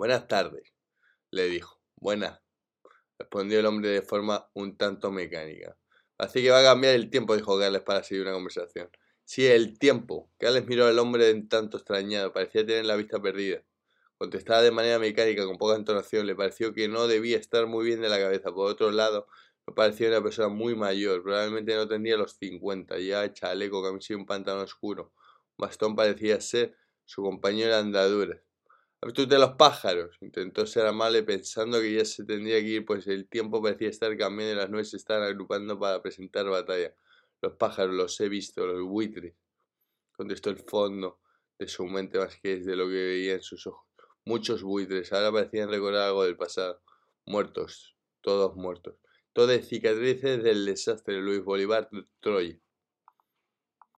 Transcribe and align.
Buenas 0.00 0.28
tardes, 0.28 0.62
le 1.30 1.50
dijo. 1.50 1.78
Buenas, 1.96 2.40
respondió 3.18 3.60
el 3.60 3.66
hombre 3.66 3.90
de 3.90 4.00
forma 4.00 4.48
un 4.54 4.78
tanto 4.78 5.12
mecánica. 5.12 5.76
Así 6.16 6.42
que 6.42 6.48
va 6.48 6.60
a 6.60 6.62
cambiar 6.62 6.94
el 6.94 7.10
tiempo, 7.10 7.36
dijo 7.36 7.58
Gales 7.58 7.82
para 7.82 8.02
seguir 8.02 8.22
una 8.22 8.32
conversación. 8.32 8.88
Sí, 9.26 9.46
el 9.46 9.78
tiempo. 9.78 10.30
Gales 10.38 10.66
miró 10.66 10.86
al 10.86 10.98
hombre 10.98 11.30
un 11.34 11.50
tanto 11.50 11.76
extrañado, 11.76 12.32
parecía 12.32 12.64
tener 12.64 12.86
la 12.86 12.96
vista 12.96 13.20
perdida. 13.20 13.62
Contestaba 14.16 14.62
de 14.62 14.70
manera 14.70 14.98
mecánica, 14.98 15.44
con 15.44 15.58
poca 15.58 15.76
entonación. 15.76 16.26
Le 16.26 16.34
pareció 16.34 16.72
que 16.72 16.88
no 16.88 17.06
debía 17.06 17.36
estar 17.36 17.66
muy 17.66 17.84
bien 17.84 18.00
de 18.00 18.08
la 18.08 18.18
cabeza. 18.18 18.50
Por 18.54 18.70
otro 18.70 18.90
lado, 18.92 19.26
no 19.66 19.74
parecía 19.74 20.08
una 20.08 20.22
persona 20.22 20.48
muy 20.48 20.74
mayor. 20.74 21.22
Probablemente 21.22 21.74
no 21.74 21.86
tendría 21.86 22.16
los 22.16 22.38
cincuenta. 22.38 22.98
Ya 22.98 23.30
chaleco, 23.34 23.82
camisa 23.82 24.14
y 24.14 24.16
un 24.16 24.24
pantalón 24.24 24.62
oscuro. 24.64 25.12
Bastón 25.58 25.94
parecía 25.94 26.40
ser 26.40 26.74
su 27.04 27.22
compañero 27.22 27.74
de 27.74 27.80
andaduras. 27.80 28.49
De 29.02 29.38
los 29.38 29.52
pájaros. 29.52 30.18
Intentó 30.20 30.66
ser 30.66 30.86
amable 30.86 31.22
pensando 31.22 31.80
que 31.80 31.94
ya 31.94 32.04
se 32.04 32.22
tendría 32.24 32.60
que 32.60 32.66
ir, 32.66 32.84
pues 32.84 33.06
el 33.06 33.28
tiempo 33.28 33.62
parecía 33.62 33.88
estar 33.88 34.14
cambiando 34.18 34.52
y 34.52 34.56
las 34.56 34.68
nubes 34.68 34.90
se 34.90 34.98
estaban 34.98 35.22
agrupando 35.22 35.78
para 35.78 36.02
presentar 36.02 36.44
batalla. 36.46 36.94
Los 37.40 37.54
pájaros 37.54 37.94
los 37.94 38.20
he 38.20 38.28
visto, 38.28 38.66
los 38.66 38.82
buitres. 38.82 39.34
Contestó 40.12 40.50
el 40.50 40.58
fondo 40.58 41.18
de 41.58 41.66
su 41.66 41.86
mente 41.86 42.18
más 42.18 42.38
que 42.42 42.58
desde 42.58 42.76
lo 42.76 42.88
que 42.88 42.92
veía 42.92 43.34
en 43.34 43.42
sus 43.42 43.66
ojos. 43.66 43.88
Muchos 44.26 44.62
buitres 44.62 45.12
ahora 45.14 45.32
parecían 45.32 45.70
recordar 45.70 46.08
algo 46.08 46.24
del 46.24 46.36
pasado. 46.36 46.82
Muertos, 47.24 47.96
todos 48.20 48.54
muertos. 48.54 48.96
Todas 49.32 49.66
cicatrices 49.66 50.42
del 50.42 50.66
desastre 50.66 51.14
de 51.14 51.20
Luis 51.22 51.42
Bolívar 51.42 51.88
Troya. 52.20 52.60